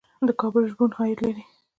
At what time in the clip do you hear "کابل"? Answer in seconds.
0.41-0.63